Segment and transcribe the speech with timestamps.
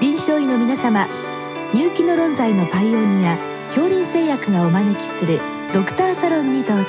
[0.00, 1.08] 臨床医の皆様
[1.74, 5.40] 入気の論剤のパイオニア恐林製薬がお招きする
[5.74, 6.84] ドクターサロンにどうぞ。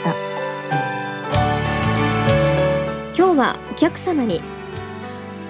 [3.17, 4.43] 今日はお客様に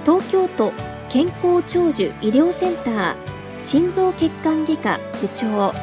[0.05, 0.71] 東京都
[1.09, 3.15] 健康長寿医療センター
[3.59, 5.73] 心臓血管外科部長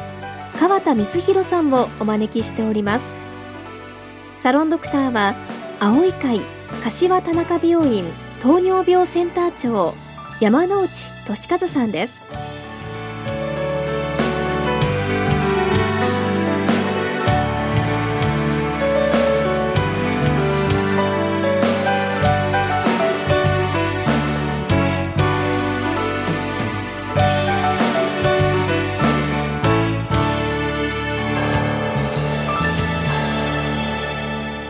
[0.59, 3.05] 川田光弘さんをお招きしております。
[4.33, 5.35] サロンドクターは
[5.79, 6.39] 青い会
[6.83, 8.03] 柏田中病院
[8.41, 9.93] 糖尿病センター長
[10.39, 10.87] 山内
[11.25, 12.21] 俊和さんです。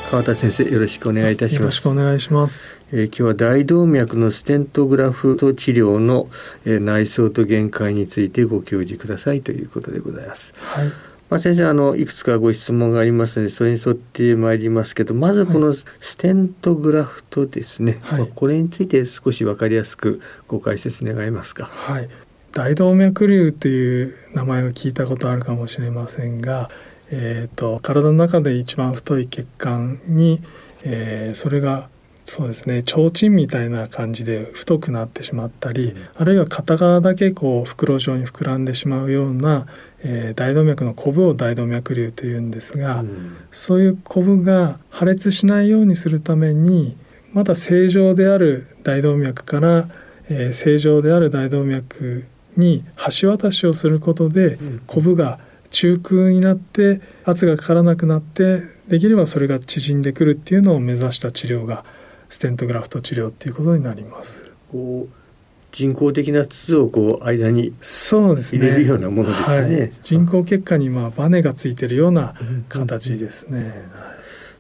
[0.10, 1.60] 川田先生よろしくお願いいたします。
[1.60, 6.30] よろしくお願いします、えー、今日は大動脈のステントグラフト治療の、
[6.64, 10.54] えー、内装と限界についてご教示くださいということでございます。
[10.56, 10.88] はい。
[11.30, 21.66] まあ、先生あのいくつかご質問がありますのでそれに沿ってまいりますけどまずこのステントグラフトですね、はい、まあ、これについて少し分かりやすくご解説願えますか？
[21.66, 22.10] はい。
[22.54, 26.70] 大動脈瘤という名前を聞いたことあるかもしれませんが
[27.10, 30.42] えーと、体の中で一番太い血管に、
[30.84, 31.90] えー、それが
[32.28, 39.66] そうですね提灯みたいな感じで太くなってしまったり、うん、あるいは片側だけこう袋状に膨らんでしまうような、
[40.04, 46.98] えー、大動脈のコブを大動脈瘤というんですが、うん、そういうコブが破裂しないようにするために
[47.32, 49.88] まだ正常である大動脈から、
[50.28, 52.26] えー、正常である大動脈
[52.58, 52.84] に
[53.22, 55.40] 橋渡しをすることで、コブが
[55.70, 61.84] 中空になって圧がかからなくなってできればそれが縮んでくるっていうのを目指した治療が
[62.30, 64.52] ステントグラフト治療っていうことになります。
[64.72, 65.14] こう
[65.72, 69.70] 人工的な筒をこう間に入れるようなものですね。
[69.70, 72.34] ねはい、人工血管にまあバネがついてるような
[72.70, 73.74] 形ですね。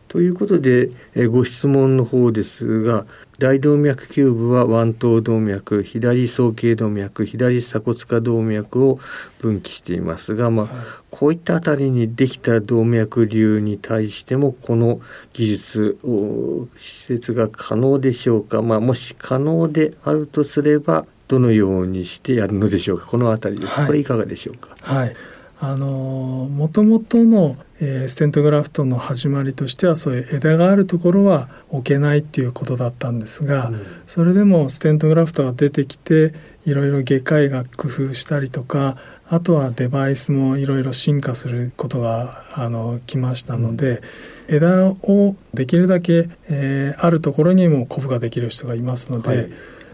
[0.07, 3.05] ということで、えご質問の方ですが
[3.39, 8.99] 大動脈球部は腕頭動脈左双頸動脈左鎖骨下動脈を
[9.39, 10.69] 分岐していますが、まあ、
[11.11, 15.01] こういったあたりにできた動脈瘤に対してもこの
[15.33, 23.05] 技術を施設が可能でしょうか、まあ、もし可能であるとすればどのようにしてやるのでしょうか。
[23.05, 24.77] このあたりです、はい、これいかがでしょうか。
[24.81, 25.15] はい
[25.59, 36.35] あのもともとの、えー、ステントグラフトの始まりとしてはそういう枝があるところは置けないっていうことだったんですが、うん、それでもステントグラフトが出てきて
[36.65, 38.97] いろいろ外科医が工夫したりとか
[39.29, 44.03] あとはデバイスもいろいろ進化することがあの来ましたので、
[44.47, 49.49] うん、枝をできるだけ、えー、あるところにもコブができる人がいますので、はい、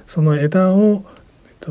[0.07, 1.05] その枝を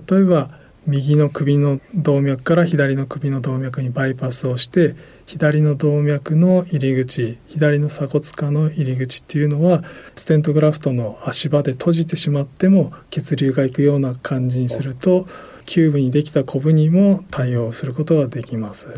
[0.08, 9.84] 例えば右の首の動脈から左の首の動脈にバイパスをして左の動脈の入り口左の鎖骨下の入り口っていうのは
[10.16, 15.26] ステントグラフトの足場で閉じてしまっても血流がいくような感じにすると
[15.66, 18.92] キューブにできたコブにも対応することができます。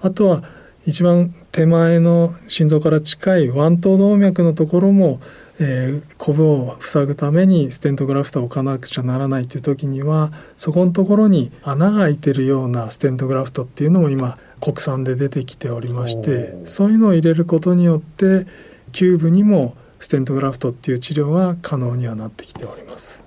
[0.00, 0.44] あとは
[0.86, 5.20] 一番手前の心臓から近い腕頭動脈のところも
[5.60, 18.46] えー、コブを塞ぐためにステントグラフトを置かなくちゃならないという時にはそこのところに穴が開いてるようなステントグラフトっていうのも今国産で出てきておりましてそういうのを入れることによって
[18.92, 23.24] キューブにもステントグラフトっていう治療が可能にはなってきております。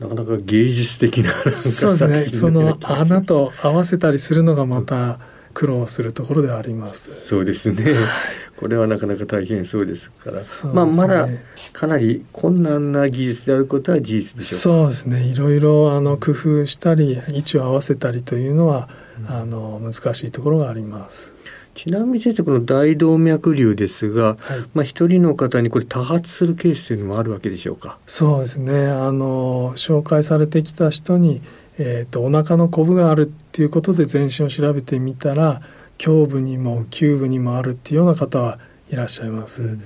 [0.00, 2.24] なかなか芸術的なそうですね。
[2.26, 5.20] その穴と合わせたりするのがまた
[5.52, 7.10] 苦労するところではあります。
[7.26, 7.96] そうですね。
[8.56, 10.40] これはなかなか大変そうですから、ね、
[10.74, 11.28] まあまだ
[11.72, 15.22] かなり困難な技術であることは事実でしょうそうですね。
[15.22, 18.88] いろいろあの工夫したり位置を合わせたりというのは、
[19.28, 21.32] うん、あの難しいところがあります。
[21.74, 27.98] ちなみに先生この大動脈瘤ですが、はい、まあ一人の方にこれ多発するケースというのもあるわけでしょうか？
[28.06, 28.88] そうですね。
[28.88, 31.40] あの紹介されてきた人に
[31.82, 35.62] えーと、お腹のコブがあるっていうことで全身を調べてみたら
[35.98, 38.58] 胸部にも胸部にもあるっていうような方は
[38.90, 39.62] いらっしゃいます。
[39.62, 39.82] うん、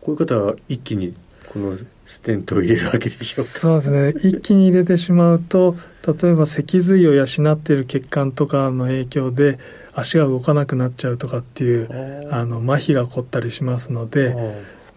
[0.00, 1.14] こういう方は一気に
[1.48, 3.50] このステントを入れるわけでしょうか？
[3.50, 4.14] そうですね。
[4.28, 5.76] 一気に入れてしまうと
[6.06, 9.58] 例えば脊髄を養っている血管とかの影響で
[9.94, 14.34] 足が動かなくなっちゃうとかっていうあの麻痺が起こったりしますので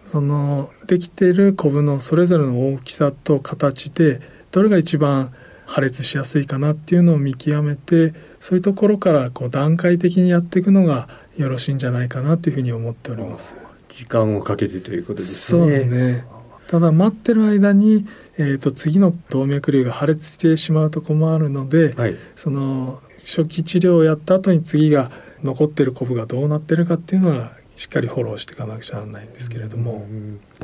[0.06, 5.32] そのできているコブのそれぞれの大きさと形でどれが一番
[5.72, 13.56] 破裂しやすいかなっていうのを見極めてそういうところからこう段階的にやっていくのがよろしいんじゃないかなというふうに思っております。
[13.88, 15.60] 時間をかけてということですね。
[15.60, 16.24] そうですね。
[16.68, 18.06] ただ待ってる間に
[18.38, 25.10] えー、と次の動脈瘤が破裂してしまうと困るので、はい、その初期治療をやった後に次が
[25.42, 30.06] 残ってるコブがどうなってるかっていうのはしっかりフォローしていかなくちゃならないんですけれども、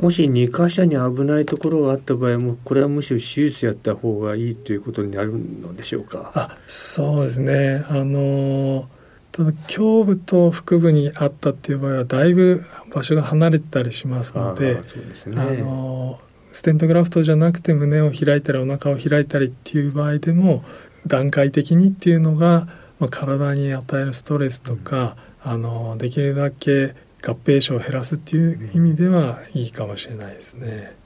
[0.01, 6.31] もし2箇所に危ないところがあった場合もこれはむしろ手術やった方がいいということになるのでしょうか？
[6.35, 7.83] あそうですね。
[7.89, 8.87] あの
[9.31, 12.63] ただ胸部と腹部にあったっていう場合はだいぶ
[12.93, 14.81] 場所が離れてたりしますので
[15.27, 16.19] あ、ね、の
[16.51, 20.63] ステントグラフトじゃなくて胸を開いたりお腹を開いたりっていう場合でも
[21.05, 22.67] 段階的にっていうのが、
[22.99, 26.95] まあ、体に与えるストレスとか、うん、あのできるだけ
[27.25, 30.97] 合併症を減らすっていう意味ではいいかもしれないですね。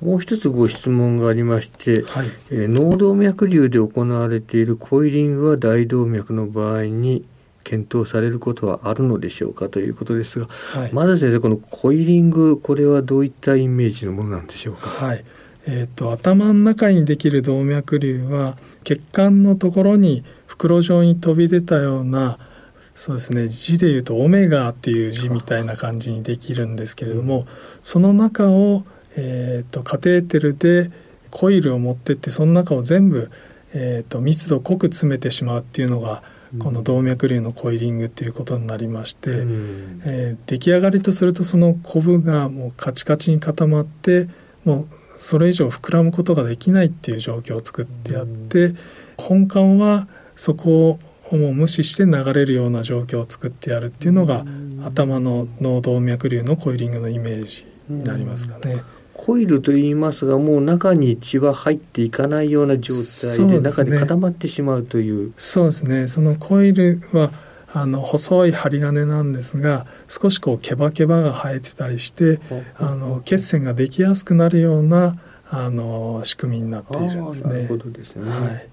[0.00, 7.24] もう一つご質問がありまして、はい、えー、脳動脈瘤で行われているコイリングは大動脈の場合に
[7.62, 14.90] 検討されることはあるのでしょうかということですが、はい、まず先生このコイリングこれはどういったイメージのものなんでしょうか？
[14.90, 15.24] はい
[15.66, 22.38] えーと、頭の中にできる動脈瘤は血管のところに袋状に飛び出たような
[22.94, 23.48] そうですね。
[23.48, 27.46] 字で言うとオメガっていう字みたいな感じにできるんですけれども
[27.82, 28.84] その中を、
[29.16, 30.90] えーと、カテーテルで
[31.30, 33.30] コイルを持ってってその中を全部、
[33.72, 36.22] えーと、密度濃く詰めてしまうっていうのが
[36.60, 44.28] この動脈瘤のコイリングっていうことになりまして、うん、えー、出来上がりとするとそのコブがもうカチカチに固まって
[44.64, 48.74] もうそれ以上膨らむことができないっていう状況を作ってあって、
[49.18, 50.98] 本幹はそこを
[51.34, 54.44] をも無視して流れるような状況を作ってやるっていうのが
[54.84, 58.82] 頭の脳動脈瘤のコイリングのイメージになりますかね。
[59.12, 62.92] コイルと言いますがもう中に血は入っていかないような状
[63.38, 65.32] 態で中で固まってしまうという。
[65.36, 66.08] そうですね。
[66.08, 67.30] そのコイルは
[67.72, 72.38] あの細い針金なんですが少しこうケバケバが生えてたりして
[72.76, 75.18] あの血栓ができやすくなるような
[75.50, 77.54] あの仕組みになっているんですね。
[77.54, 78.68] なるほどですね、はい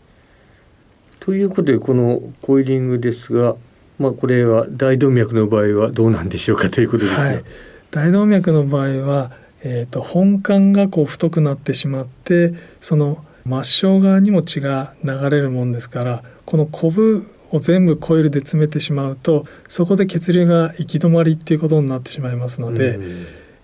[1.22, 3.56] ということでこのコイリングですが、
[4.00, 7.36] まあ、これは大動脈の場合はどうなんでしょうかということですね。
[7.36, 7.44] はい、
[7.92, 9.32] 大動脈の場合は、
[9.64, 23.00] えーと、本管がこう太くなってしまってその末梢側にも血が流れるもんですからこのコブを全部コイルで詰めてしまうとそこで血流が行き止まりっていうことになってしまいますので、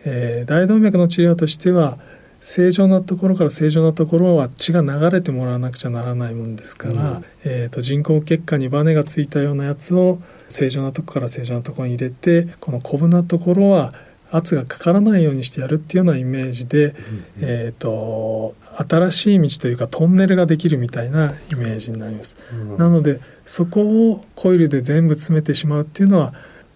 [0.06, 1.98] えー、大動脈の治療としては
[2.40, 10.20] 正常なところから正常なところは血が流れてもらわなくちゃならないもんですから、うん、えーと、人工血管にバネがついたようなやつを
[10.50, 13.94] 正常なとこから正常なところに入れてこのコブなところは
[14.30, 16.96] 圧がかからないようにしてやるっていうようなイメージで、うん、
[17.42, 18.56] えーと、
[18.90, 22.36] 新しい道というかトンネルができるみたいなイメージになります。
[22.52, 26.34] うん、なのでそこをコイルで全部詰めてしまうっていうのは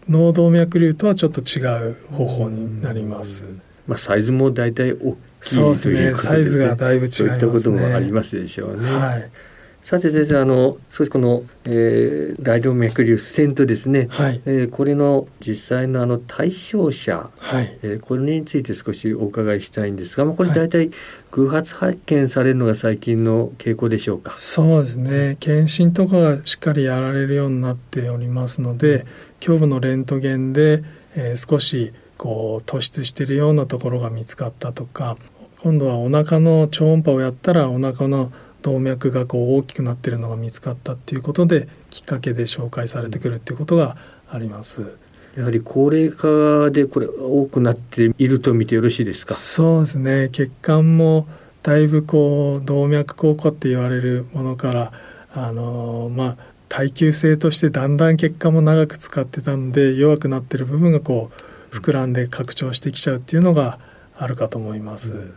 [0.10, 3.44] 脳動脈瘤とはちょっと違う方法になります。
[3.92, 6.16] まあ、サイズも大体大そうですね。
[6.16, 7.26] サイズがだいぶ違いますね。
[7.26, 8.90] そういったこともありますでしょうね。
[8.90, 9.30] はい。
[9.82, 14.40] さて先生あの少しこの、えー、大動脈瘤ステントですね、はい。
[14.46, 17.80] えー、これの実際のあの対象者、はい。
[17.82, 20.92] えー、これについて少しお伺いしたいんですが、まあ、これ大体
[21.32, 24.34] 偶発発見されるのが最近の傾向でしょうか？
[24.36, 25.38] そうですね。
[25.40, 29.08] 検診とかがしっかりやられるようになっておりますので
[29.46, 30.84] 胸部のレントゲンで、
[31.16, 31.92] えー、少し
[32.22, 35.18] こう突出しているようなところが見つかったとか
[35.64, 38.32] 今度はお腹の超音波をやったらお腹の
[38.62, 43.98] 動脈がこう大きくなっているのが見つかったっていうことできっかけで紹介されてくるっていうことが
[44.30, 44.98] あります。
[45.36, 49.34] やはり高齢化でこれ多くなっていると見てよろしいですか？
[49.34, 50.30] そうですね。
[50.32, 51.28] 血管も
[51.64, 54.92] だいぶこう動脈硬化って言われるものから
[55.34, 56.38] あのまあ
[56.70, 63.80] 耐久性としてだんだん血管も長く使ってたんで弱くなってる部分がこう膨らんで拡張してきちゃうっていうのが
[64.18, 65.14] あるかと思います。
[65.14, 65.34] うん、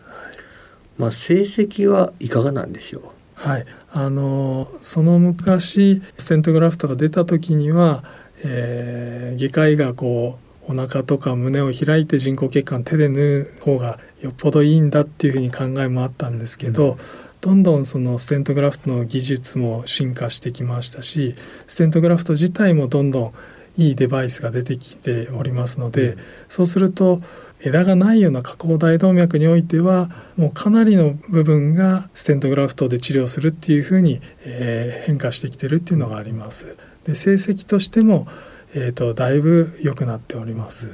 [0.99, 3.49] まあ、成績はいかがなんでしょう？
[3.49, 3.67] はい。
[3.93, 8.05] あのその昔ステントグラフトが出た時には、
[8.43, 10.39] えー、外科医がこ
[10.69, 16.99] うお腹とか胸を開いて人工血管手で縫う方がよっぽどいいんだっていうふうに考えもあったんですけど、うん、
[17.41, 21.37] どんどんそのステントグラフトの技術も進化してきましたし
[21.67, 23.35] ステントグラフト自体もどんどん
[23.77, 26.17] いいデバイスが出てきておりますので、
[26.49, 27.21] そうすると
[27.61, 36.77] 枝がないような下行大動脈においてはもうかなりの部分がステントグラフトで治療するっていうふうに、えー、変化してきてるっていうのがあります。
[37.05, 38.27] で成績としても、
[38.75, 40.89] えーと、だいぶ良くなっております。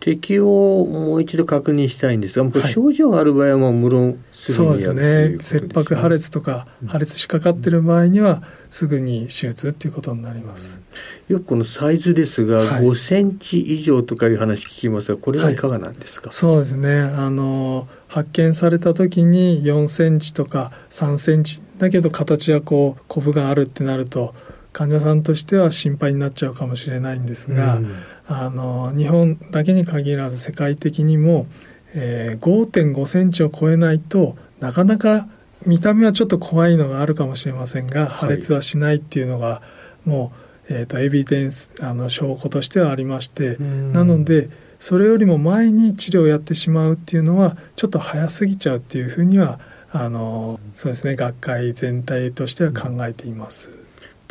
[0.00, 0.48] はい適用
[0.80, 5.36] をもう一度確認したいんですが、これ症状がある場合はもう無論そうですね。
[5.40, 10.80] 切迫破裂とか破裂しかかってる場合にはすぐに手術っていうことになります、
[11.28, 17.00] うん、よくこのサイズですが、はい、5センチ以上とかいう話聞きますがこれはいかがなんですか、はい、そうですね。
[17.00, 24.34] あの発見された時に4センチとか3センチだけど形はこうコブがあるってなると
[24.72, 27.94] 患者さんとしては心配になっちゃうかもしれないんですが、うん、
[28.28, 31.46] あの日本だけに限らず世界的にも、
[31.94, 35.28] えー、5.5センチを超えないとなかなか
[35.66, 39.60] 見た目はちょっと怖いのがあるかもしれませんが破裂はしないっていうのが
[40.04, 40.32] も
[40.70, 44.48] う、えーと、エビデンスあの証拠としてはありましてなので
[44.78, 49.60] それよりも前に治療をやってしまうっていうのはちょっと早すぎちゃうっていうふうには
[49.92, 53.79] あのそうですね学会全体としては考えています。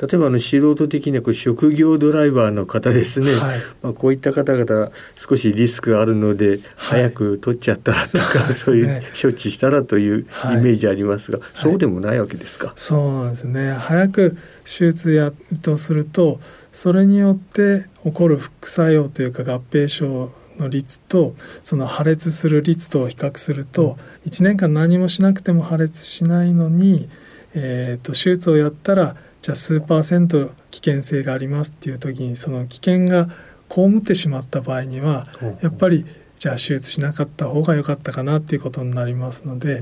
[0.01, 10.25] 例えばあの素人的なこう職業ドライバーの方ですね、はい、まあ、こういった方々少しリスクがあるので早く取っちゃったらとか、はい、そういう処置したらというイ
[10.57, 12.71] メージありますが、はい、そうでもないわけですか？
[12.77, 13.73] そうなんですね。
[13.73, 16.39] 早く手術やとすると
[16.71, 27.09] それによって起こる副作用というか合併症の率とその破裂する率と比較すると、うん、1年間何もしなくても破裂しないのに、
[27.53, 33.29] えーと手術をやったらじゃあ数パーセント危険性がありますっていう時にその危険が
[33.69, 35.23] 被ってしまった場合には
[35.61, 36.05] やっぱり
[36.35, 39.81] じゃあ手術しなかった方が良かったかなっていうことになりますので、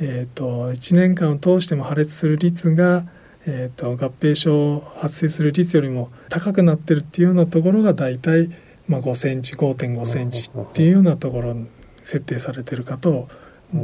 [0.00, 3.04] えーと、1年間を通しても破裂する率が、
[3.46, 8.50] えーと、合併症発生する率よりも高くなってるっていうようなところが大体、
[8.86, 13.28] まあ、5センチ5.5センチっていうようなところに設定されてるかと、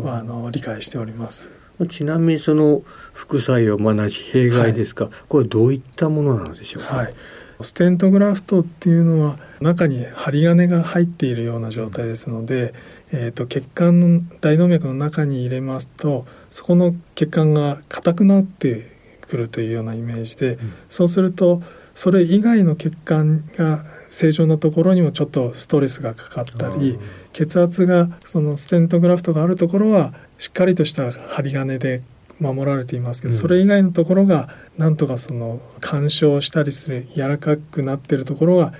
[0.06, 1.50] あの理解しております。
[1.88, 7.14] ちなみにその副作用、まあ、なし弊害ですか、はい、これどういったものなのでしょうか、はい、
[7.60, 12.74] ステントグラフトっていうのは中に針金が入っているような状態ですので、
[13.12, 21.62] えーと、血管の大動脈の中に入れますとそこの血管が硬くなってくるというようなイメージで、うん、そうすると
[21.94, 26.98] それ以外の血管が正常なところにもちょっとストレスがかかったり
[27.32, 32.02] 血圧がそのステントグラフトがあるところはしっかりとした針金で
[32.40, 38.72] 守られていますけど、うん、それ以外のところがなんとかその干渉したりする柔らかくなってるところが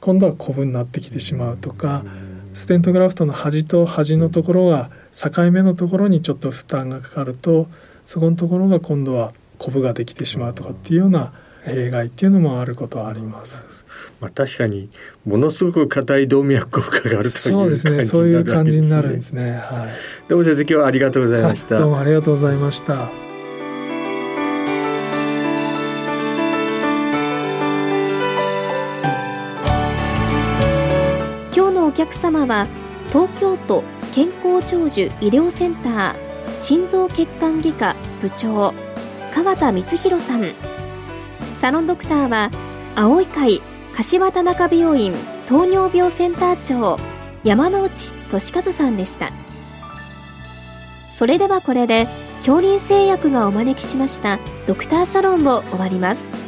[0.00, 2.04] 今度はコブになってきてしまうとか、
[2.54, 7.66] ステントグラフトの端と端のところが境目のところにちょっと負担がかかると
[8.04, 11.32] そこのところが今度はコブができてしまうとかっていうような
[11.66, 13.62] 弊害っていうのもあることはあります。
[14.20, 14.88] まあ、確かに
[15.26, 19.52] ものすごく硬い動脈硬化があるというそうですねそういう感じになるんですね。
[19.52, 21.76] はい、どうも先生今日はありがとうございました。
[21.76, 23.08] どうもありがとうございました。
[31.54, 32.66] 今日のお客様は
[33.08, 33.82] 東京都
[34.14, 36.14] 健康長寿医療センター
[36.58, 38.72] 心臓血管外科部長
[39.34, 40.75] 川田光弘さん
[41.66, 42.52] サロンドクターは
[42.94, 43.60] 青い会
[43.92, 45.12] 柏田中病院
[45.48, 46.96] 糖尿病センター長
[47.42, 49.32] 山内俊和さんでした。
[51.10, 52.06] それではこれで
[52.36, 56.45] 恐林製薬がお招きしましたドクターサロンを終わります。